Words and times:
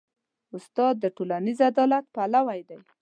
استاد 0.57 0.95
د 0.99 1.05
ټولنیز 1.15 1.59
عدالت 1.69 2.05
پلوی 2.15 2.59
دی. 2.69 2.79